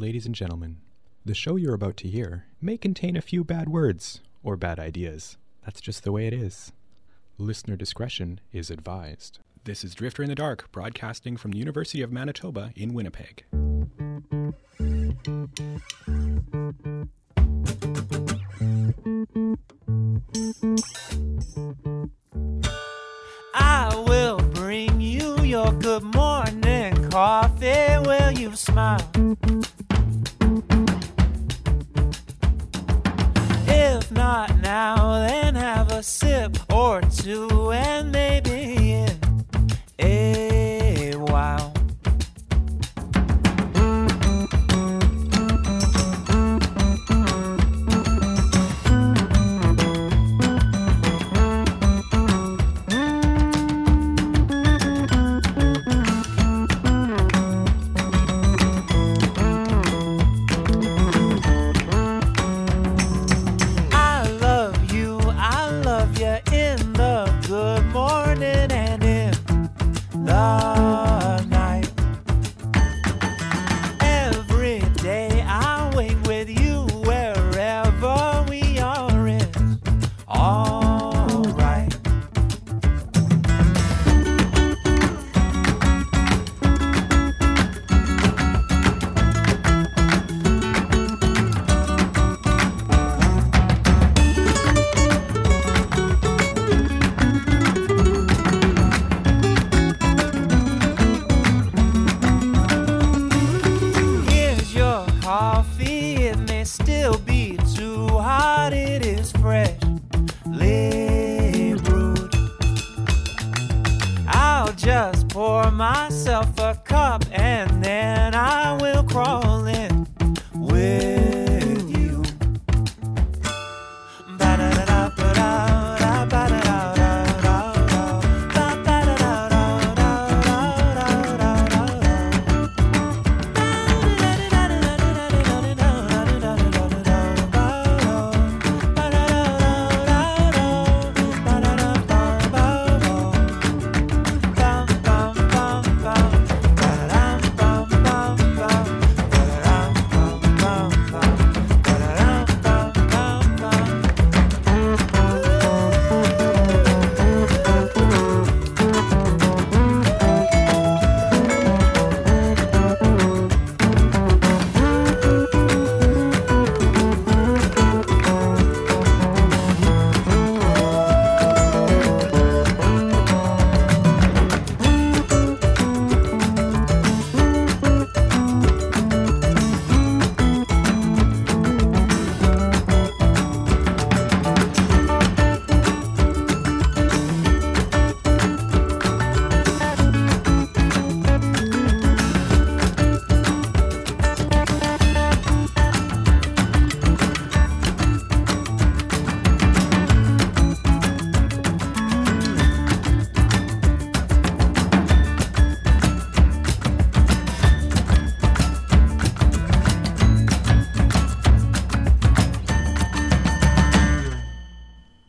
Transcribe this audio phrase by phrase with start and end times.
[0.00, 0.76] Ladies and gentlemen,
[1.24, 5.36] the show you're about to hear may contain a few bad words or bad ideas.
[5.64, 6.70] That's just the way it is.
[7.36, 9.40] Listener discretion is advised.
[9.64, 13.42] This is Drifter in the Dark, broadcasting from the University of Manitoba in Winnipeg.
[23.52, 27.98] I will bring you your good morning coffee.
[28.06, 29.17] Will you smile?
[36.08, 38.47] Sip or two and maybe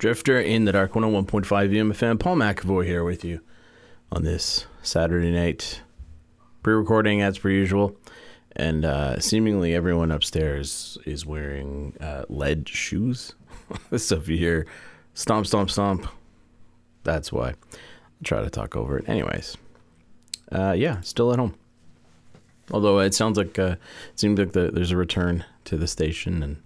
[0.10, 2.20] Drifter in the Dark 101.5 UMFM.
[2.20, 3.42] Paul McAvoy here with you
[4.12, 5.84] on this Saturday night.
[6.64, 7.96] Pre recording as per usual.
[8.56, 13.36] And uh, seemingly everyone upstairs is wearing uh, lead shoes.
[13.98, 14.66] so if you hear
[15.14, 16.08] stomp, stomp, stomp,
[17.04, 17.50] that's why.
[17.50, 19.08] I'll try to talk over it.
[19.08, 19.58] Anyways,
[20.52, 21.54] uh, yeah, still at home.
[22.72, 23.76] Although it sounds like uh,
[24.12, 26.64] it seems like the, there's a return to the station, and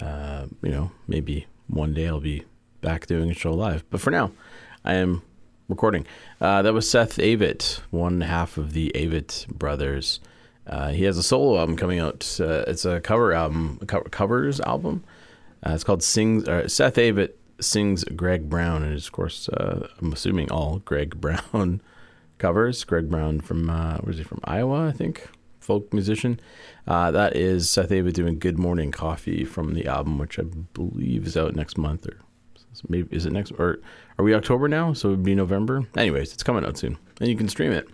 [0.00, 2.44] uh, you know maybe one day I'll be
[2.80, 3.84] back doing a show live.
[3.90, 4.32] But for now,
[4.84, 5.22] I am
[5.68, 6.06] recording.
[6.40, 10.20] Uh, that was Seth Avett, one half of the Avett brothers.
[10.66, 12.38] Uh, he has a solo album coming out.
[12.40, 15.04] Uh, it's a cover album, a co- covers album.
[15.64, 19.88] Uh, it's called "Sings." Uh, Seth Avett sings Greg Brown, and it's of course uh,
[20.00, 21.80] I'm assuming all Greg Brown
[22.38, 22.84] covers.
[22.84, 24.40] Greg Brown from where is he from?
[24.44, 25.28] Iowa, I think.
[25.60, 26.40] Folk musician.
[26.86, 31.36] That is Seth Avett doing "Good Morning Coffee" from the album, which I believe is
[31.36, 32.18] out next month, or
[32.80, 33.80] so maybe is it next or
[34.18, 34.94] are we October now?
[34.94, 35.86] So it would be November.
[35.96, 37.88] Anyways, it's coming out soon, and you can stream it.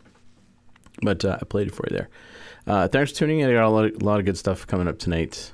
[1.02, 2.08] But uh, I played it for you there.
[2.66, 3.50] Uh, thanks for tuning in.
[3.50, 5.52] I got a lot, of, a lot of good stuff coming up tonight.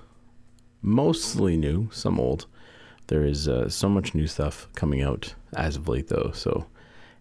[0.83, 2.47] Mostly new, some old.
[3.07, 6.31] There is uh, so much new stuff coming out as of late, though.
[6.35, 6.67] So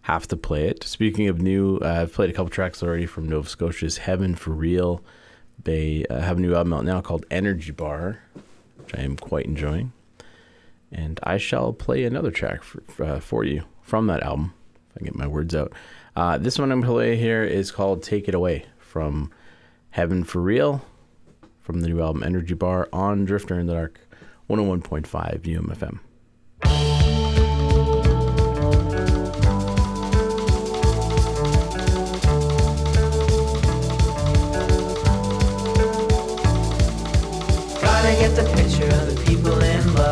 [0.02, 0.84] have to play it.
[0.84, 4.50] Speaking of new, uh, I've played a couple tracks already from Nova Scotia's Heaven for
[4.50, 5.02] Real.
[5.64, 8.20] They uh, have a new album out now called Energy Bar,
[8.76, 9.92] which I am quite enjoying
[10.92, 14.54] and I shall play another track for, uh, for you from that album.
[14.90, 15.72] If I get my words out.
[16.14, 19.32] Uh, this one I'm going to play here is called Take It Away from
[19.90, 20.82] Heaven for Real
[21.60, 24.00] from the new album Energy Bar on Drifter in the Dark
[24.50, 25.06] 101.5
[25.42, 26.00] UMFM.
[37.80, 40.11] Gotta get the picture of the people in love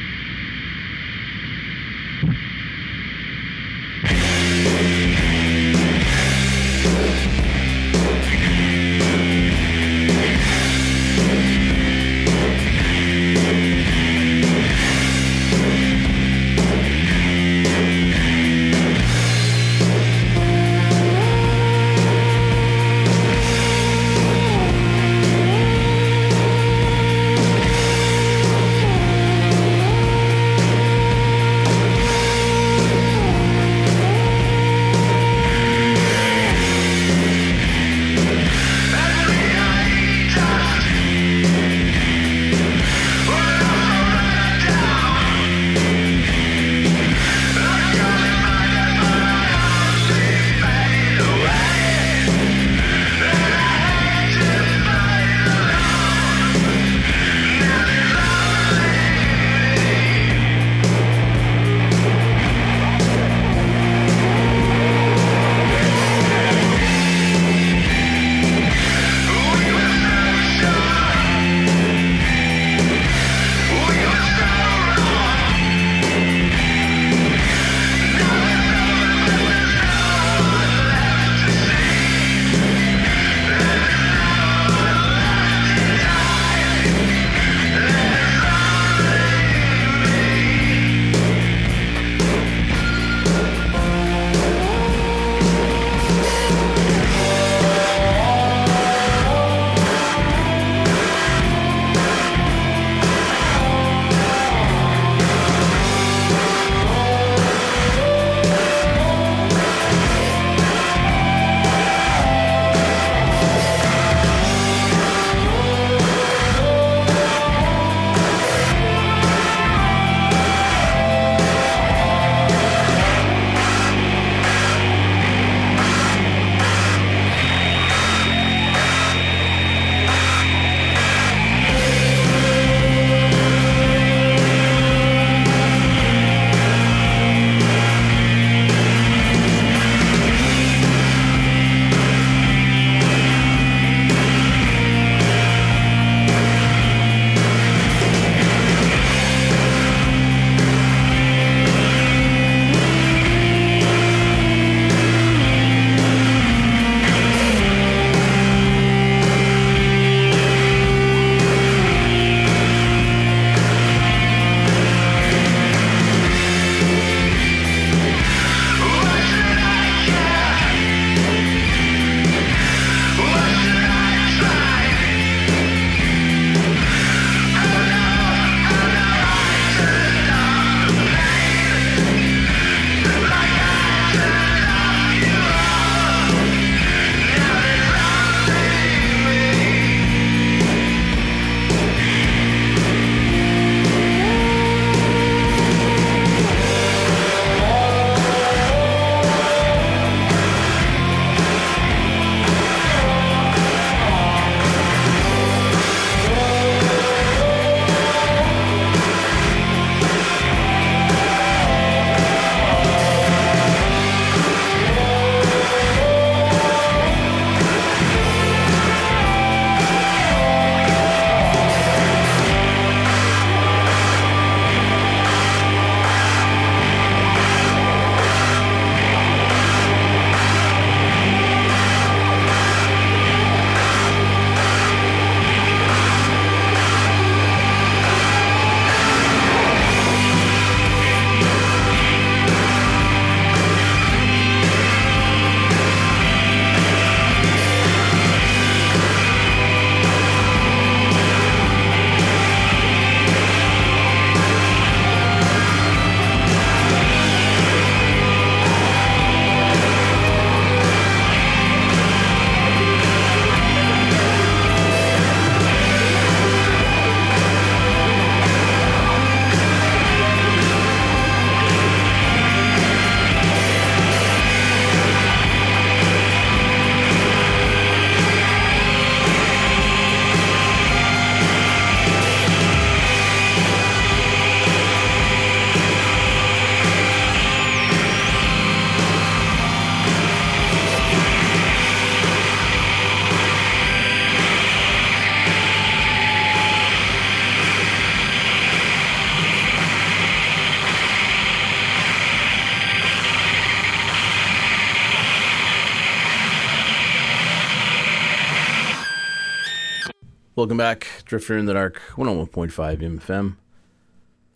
[310.71, 313.57] Welcome back, Drifter in the Dark, 101.5 MFM.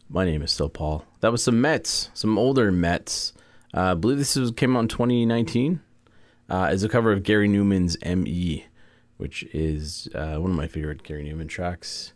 [0.08, 1.04] My name is still Paul.
[1.20, 3.34] That was some METZ, some older METZ.
[3.76, 5.82] Uh, I believe this was, came out in 2019.
[6.50, 8.64] Uh, is a cover of Gary Numan's M.E.,
[9.18, 12.14] which is uh, one of my favorite Gary Numan tracks.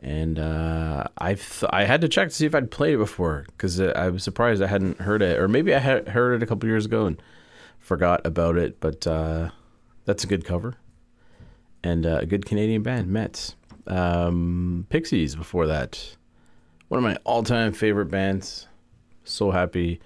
[0.00, 3.46] And uh, I th- I had to check to see if I'd played it before
[3.46, 6.46] because I was surprised I hadn't heard it, or maybe I had heard it a
[6.46, 7.22] couple years ago and
[7.78, 8.78] forgot about it.
[8.78, 9.52] But uh,
[10.04, 10.76] that's a good cover
[11.84, 13.54] and uh, a good Canadian band, METZ.
[13.86, 16.16] Um, Pixies before that.
[16.88, 18.68] One of my all time favorite bands.
[19.24, 20.00] So happy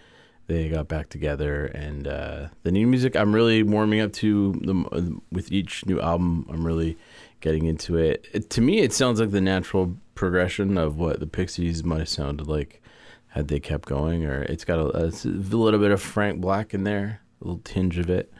[0.47, 1.67] they got back together.
[1.67, 6.47] And uh, the new music, I'm really warming up to the, with each new album.
[6.49, 6.97] I'm really
[7.41, 8.27] getting into it.
[8.33, 8.51] it.
[8.51, 12.47] To me, it sounds like the natural progression of what the Pixies might have sounded
[12.47, 12.81] like
[13.29, 14.25] had they kept going.
[14.25, 17.61] Or it's got a, a, a little bit of Frank Black in there, a little
[17.65, 18.33] tinge of it.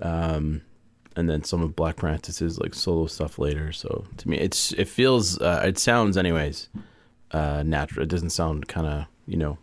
[0.00, 0.62] Um,
[1.16, 3.72] and then some of Black Francis's like solo stuff later.
[3.72, 6.68] So to me, it's it feels uh, it sounds anyways
[7.32, 8.04] uh, natural.
[8.04, 9.58] It doesn't sound kind of you know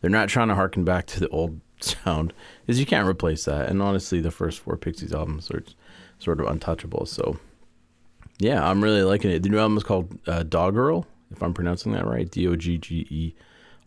[0.00, 2.32] they're not trying to harken back to the old sound,
[2.64, 3.68] because you can't replace that.
[3.68, 5.64] And honestly, the first four Pixies albums are
[6.18, 7.06] sort of untouchable.
[7.06, 7.38] So
[8.38, 9.42] yeah, I'm really liking it.
[9.42, 12.30] The new album is called uh, Doggerel, if I'm pronouncing that right.
[12.30, 13.34] D O G G E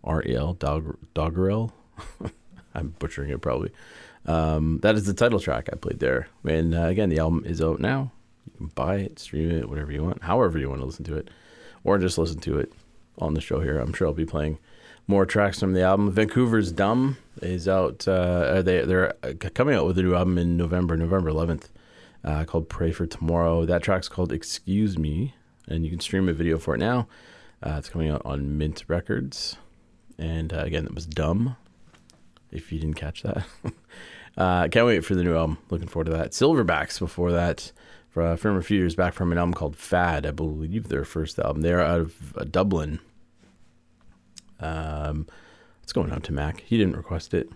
[0.04, 1.74] R E L Dog Doggerel.
[2.76, 3.72] I'm butchering it probably.
[4.26, 6.28] Um, that is the title track I played there.
[6.44, 8.12] And uh, again, the album is out now.
[8.46, 11.16] You can buy it, stream it, whatever you want, however you want to listen to
[11.16, 11.30] it,
[11.84, 12.72] or just listen to it
[13.18, 13.80] on the show here.
[13.80, 14.58] I'm sure I'll be playing
[15.08, 16.12] more tracks from the album.
[16.12, 18.08] Vancouver's Dumb is out.
[18.08, 19.14] Uh, they they're
[19.54, 21.70] coming out with a new album in November, November 11th,
[22.24, 25.34] uh, called "Pray for Tomorrow." That track's called "Excuse Me,"
[25.68, 27.08] and you can stream a video for it now.
[27.62, 29.58] Uh, it's coming out on Mint Records,
[30.18, 31.56] and uh, again, it was "Dumb."
[32.52, 33.46] If you didn't catch that.
[34.38, 35.58] Uh, can't wait for the new album.
[35.70, 36.32] Looking forward to that.
[36.32, 37.72] Silverbacks before that,
[38.10, 41.62] from a few years back, from an album called Fad, I believe their first album.
[41.62, 43.00] They're out of uh, Dublin.
[44.60, 45.28] Um,
[45.84, 46.62] it's going out to Mac.
[46.62, 47.50] He didn't request it.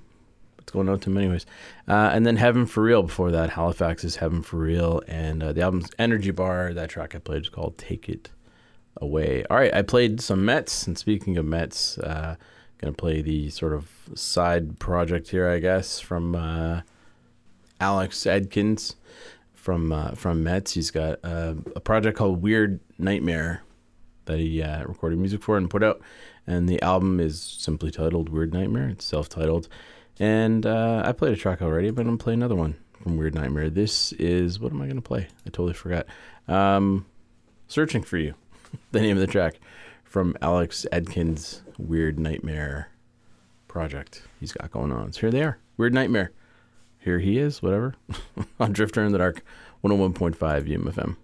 [0.59, 1.45] It's going out to him anyways.
[1.87, 3.51] Uh, and then Heaven for Real before that.
[3.51, 6.73] Halifax is Heaven for Real, and uh, the album's Energy Bar.
[6.73, 8.29] That track I played is called Take It
[8.97, 9.45] Away.
[9.49, 12.05] All right, I played some METZ, and speaking of METZ.
[12.05, 12.35] Uh,
[12.79, 16.81] Gonna play the sort of side project here, I guess, from uh,
[17.79, 18.95] Alex Edkins
[19.67, 20.73] from uh, from METZ.
[20.73, 23.63] He's got uh, a project called Weird Nightmare
[24.25, 26.01] that he uh, recorded music for and put out,
[26.45, 28.87] and the album is simply titled Weird Nightmare.
[28.87, 29.67] It's self-titled,
[30.19, 33.35] and uh, I played a track already, but I'm gonna play another one from Weird
[33.35, 33.69] Nightmare.
[33.69, 35.27] This is what am I gonna play?
[35.45, 36.05] I totally forgot.
[36.47, 37.05] Um,
[37.67, 38.35] Searching for you,
[38.93, 39.59] the name of the track
[40.17, 42.89] from Alex Edkins' Weird Nightmare
[43.67, 45.13] project he's got going on.
[45.13, 45.59] So here they are.
[45.77, 46.31] Weird Nightmare.
[46.97, 47.93] Here he is, whatever.
[48.59, 49.43] on Drifter in the Dark,
[49.83, 51.17] 101.5 UMFM.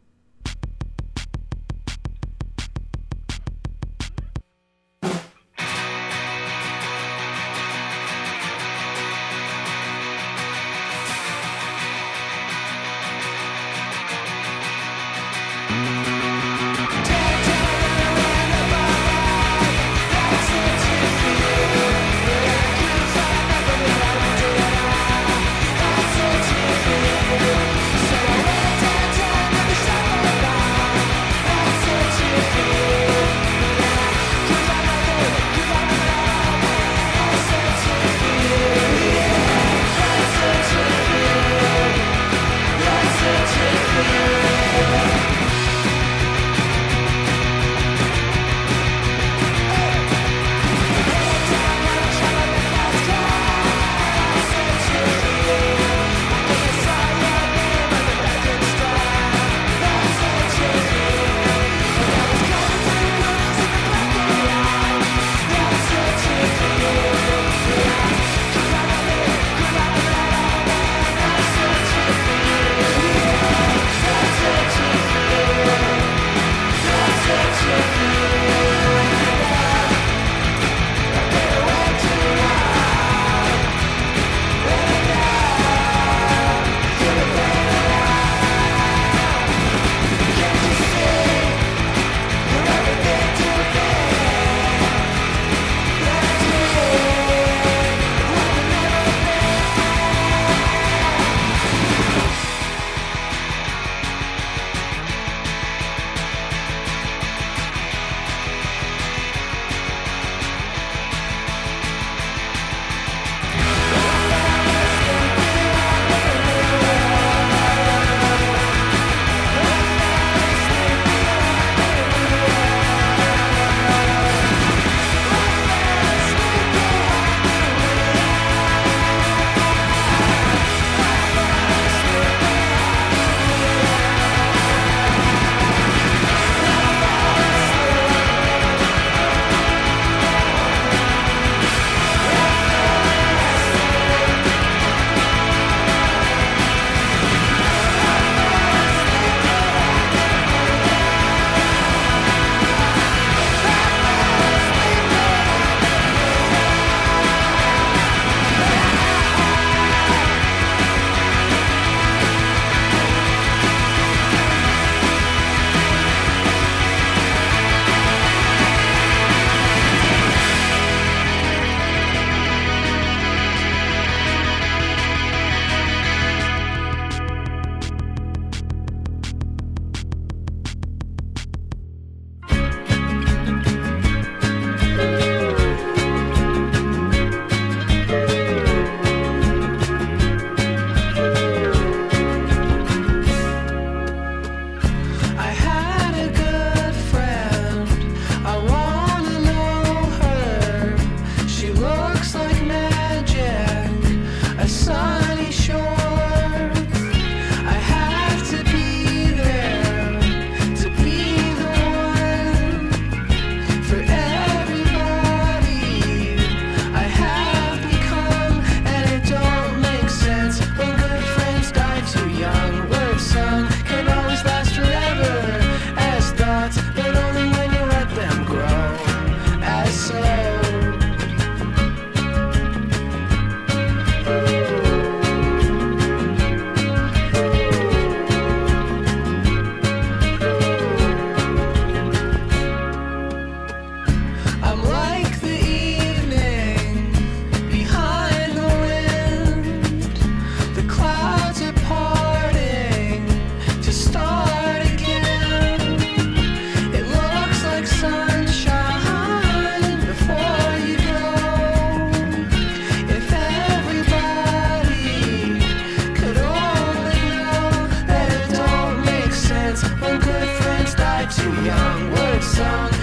[271.51, 273.02] young words song.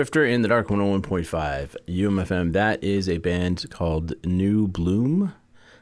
[0.00, 2.54] Drifter in the Dark 101.5 UMFM.
[2.54, 5.34] That is a band called New Bloom.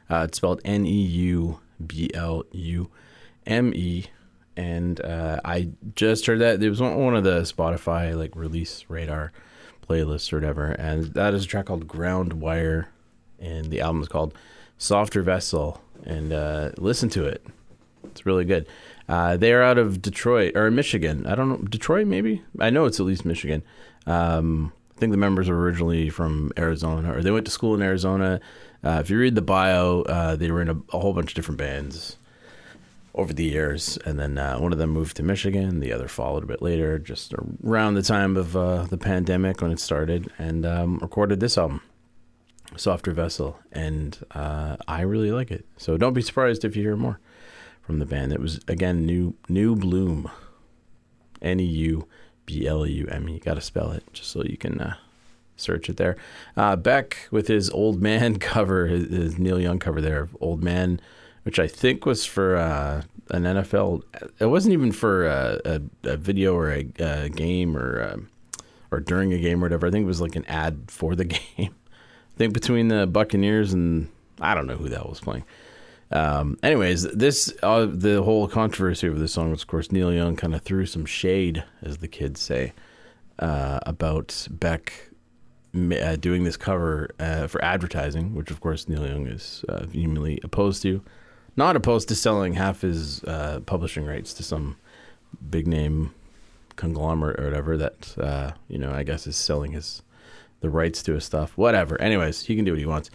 [0.09, 2.89] Uh, it's spelled N E U B L U
[3.45, 4.07] M E.
[4.57, 6.61] And uh, I just heard that.
[6.61, 9.31] It was on one of the Spotify like release radar
[9.87, 10.65] playlists or whatever.
[10.71, 12.89] And that is a track called Ground Wire.
[13.39, 14.33] And the album is called
[14.77, 15.81] Softer Vessel.
[16.03, 17.47] And uh, listen to it.
[18.03, 18.67] It's really good.
[19.07, 21.25] Uh, they're out of Detroit or Michigan.
[21.25, 22.43] I don't know Detroit, maybe.
[22.59, 23.63] I know it's at least Michigan.
[24.05, 27.81] Um, I think the members were originally from Arizona, or they went to school in
[27.81, 28.41] Arizona.
[28.83, 31.35] Uh, if you read the bio, uh, they were in a, a whole bunch of
[31.35, 32.17] different bands
[33.15, 35.79] over the years, and then uh, one of them moved to Michigan.
[35.79, 37.33] The other followed a bit later, just
[37.63, 41.81] around the time of uh, the pandemic when it started, and um, recorded this album,
[42.75, 45.65] "Softer Vessel," and uh, I really like it.
[45.77, 47.19] So don't be surprised if you hear more
[47.81, 48.31] from the band.
[48.31, 50.29] It was again new new bloom,
[51.41, 52.07] N e u
[52.49, 53.37] b l u m e.
[53.37, 54.95] Got to spell it just so you can uh,
[55.55, 56.17] search it there.
[56.57, 60.63] Uh, Beck with his old man cover, his, his Neil Young cover there of old
[60.63, 60.99] man,
[61.43, 64.01] which I think was for uh, an NFL.
[64.39, 68.29] It wasn't even for a, a, a video or a, a game or um,
[68.91, 69.85] or during a game or whatever.
[69.85, 71.25] I think it was like an ad for the
[71.57, 71.75] game.
[71.75, 74.09] I think between the Buccaneers and
[74.41, 75.43] I don't know who hell was playing.
[76.11, 80.35] Um, anyways, this uh, the whole controversy over this song was, of course, Neil Young
[80.35, 82.73] kind of threw some shade, as the kids say,
[83.37, 85.11] uh, about Beck
[85.75, 90.39] uh, doing this cover uh, for advertising, which, of course, Neil Young is uh, vehemently
[90.43, 91.03] opposed to.
[91.55, 94.77] Not opposed to selling half his uh, publishing rights to some
[95.49, 96.13] big name
[96.75, 100.01] conglomerate or whatever that you know I guess is selling his
[100.61, 101.57] the rights to his stuff.
[101.57, 102.01] Whatever.
[102.01, 103.09] Anyways, he can do what he wants.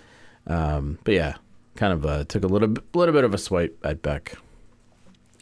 [0.46, 1.34] Um, but yeah,
[1.76, 4.36] kind of uh, took a little little bit of a swipe at Beck.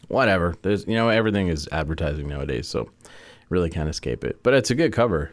[0.07, 0.55] Whatever.
[0.61, 2.89] There's you know everything is advertising nowadays, so
[3.49, 4.41] really can't escape it.
[4.43, 5.31] But it's a good cover,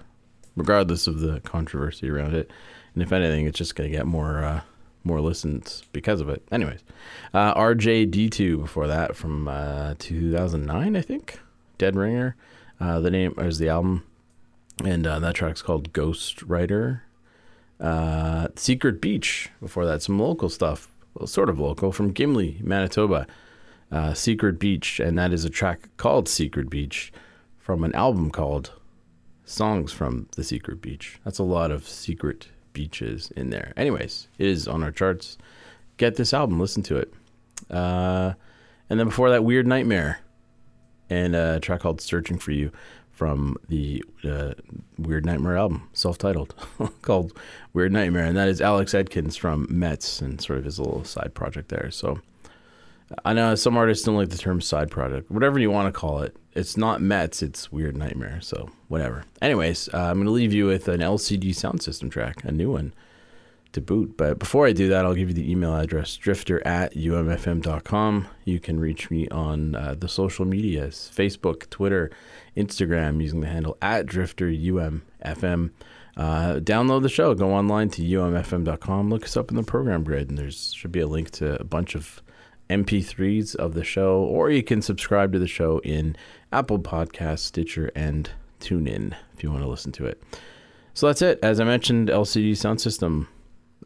[0.57, 2.51] regardless of the controversy around it.
[2.95, 4.61] And if anything, it's just gonna get more uh,
[5.05, 6.43] more listens because of it.
[6.53, 6.85] Anyways,
[7.35, 11.41] uh, RJD2 before that from uh, 2009, I think.
[11.79, 12.37] Dead Ringer.
[12.79, 14.05] Uh, the name is the album,
[14.85, 17.03] and uh, that track's called Ghost Writer.
[17.81, 23.27] Uh, Secret Beach before that, some local stuff, well, sort of local from Gimli, Manitoba.
[23.91, 27.13] Uh, Secret Beach, and that is a track called Secret Beach
[27.59, 28.73] from an album called
[29.45, 31.19] Songs from the Secret Beach.
[31.25, 33.73] That's a lot of secret beaches in there.
[33.77, 35.39] Anyways, it is on our charts.
[35.97, 37.13] Get this album, listen to it.
[37.69, 38.35] Uh,
[38.89, 40.21] and then before that, Weird Nightmare
[41.09, 42.71] and a track called Searching for You
[43.21, 44.55] from the uh,
[44.97, 46.55] Weird Nightmare album, self-titled,
[47.03, 47.39] called
[47.75, 51.35] Weird Nightmare, and that is Alex Edkins from Metz and sort of his little side
[51.35, 51.91] project there.
[51.91, 52.21] So
[53.23, 56.23] I know some artists don't like the term side project, whatever you want to call
[56.23, 56.35] it.
[56.55, 58.41] It's not Metz, it's Weird Nightmare.
[58.41, 59.27] So whatever.
[59.43, 62.73] Anyways, uh, I'm going to leave you with an LCD sound system track, a new
[62.73, 62.95] one
[63.73, 64.17] to boot.
[64.17, 68.29] But before I do that, I'll give you the email address drifter at umfm.com.
[68.47, 72.11] You can reach me on uh, the social medias Facebook, Twitter,
[72.57, 75.71] Instagram using the handle at drifterumfm.
[76.17, 77.35] Uh, download the show.
[77.35, 79.11] Go online to umfm.com.
[79.11, 81.65] Look us up in the program grid, and there's should be a link to a
[81.65, 82.23] bunch of
[82.69, 86.17] MP3s of the show, or you can subscribe to the show in
[86.53, 88.31] Apple Podcasts, Stitcher, and
[88.61, 90.23] TuneIn if you want to listen to it.
[90.95, 91.39] So that's it.
[91.43, 93.29] As I mentioned, LCD Sound System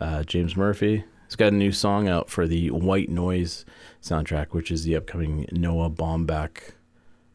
[0.01, 1.05] uh, James Murphy.
[1.27, 3.65] He's got a new song out for the White Noise
[4.03, 6.73] soundtrack, which is the upcoming Noah Baumbach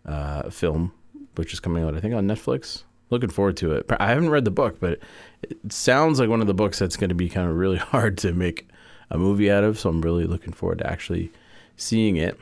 [0.05, 0.93] uh, film,
[1.39, 2.83] which is coming out, I think, on Netflix.
[3.09, 3.87] Looking forward to it.
[3.99, 4.99] I haven't read the book, but
[5.41, 8.17] it sounds like one of the books that's going to be kind of really hard
[8.19, 8.67] to make
[9.09, 9.79] a movie out of.
[9.79, 11.31] So I'm really looking forward to actually
[11.75, 12.37] seeing it.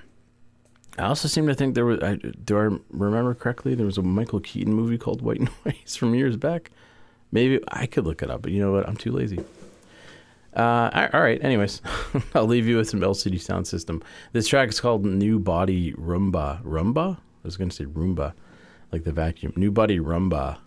[0.97, 2.01] I also seem to think there was.
[2.01, 3.75] I, do I remember correctly?
[3.75, 6.71] There was a Michael Keaton movie called White Noise from years back.
[7.31, 8.87] Maybe I could look it up, but you know what?
[8.87, 9.39] I'm too lazy.
[10.55, 11.43] Uh, all right.
[11.43, 11.81] Anyways,
[12.35, 14.01] I'll leave you with some LCD sound system.
[14.33, 16.63] This track is called New Body Rhumba.
[16.63, 17.17] Rumba?
[17.17, 18.33] I was going to say Roomba,
[18.91, 19.53] like the vacuum.
[19.55, 20.57] New Body Rhumba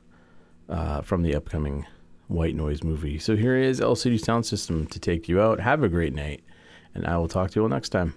[0.69, 1.87] uh, from the upcoming
[2.29, 3.19] White Noise movie.
[3.19, 5.61] So here is LCD sound system to take you out.
[5.61, 6.43] Have a great night,
[6.95, 8.15] and I will talk to you all next time.